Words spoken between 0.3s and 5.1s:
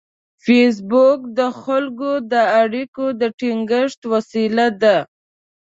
فېسبوک د خلکو د اړیکو د ټینګښت وسیله ده